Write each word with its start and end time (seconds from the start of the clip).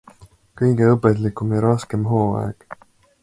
Kõige 0.61 0.87
õpetlikum 0.93 1.53
ja 1.57 1.61
raskem 1.67 2.07
hooaeg. 2.13 2.67